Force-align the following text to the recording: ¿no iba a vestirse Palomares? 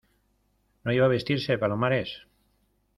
¿no 0.83 0.93
iba 0.97 1.05
a 1.05 1.15
vestirse 1.15 1.59
Palomares? 1.61 2.09